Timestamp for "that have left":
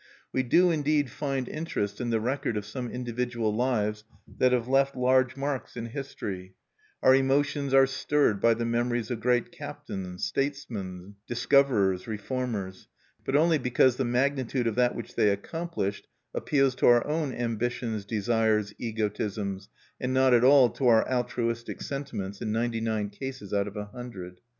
4.39-4.95